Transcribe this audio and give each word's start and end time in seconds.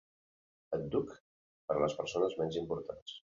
Àdhuc 0.77 1.13
per 1.67 1.75
a 1.77 1.83
les 1.85 1.95
persones 2.01 2.35
menys 2.41 2.59
importants. 2.65 3.15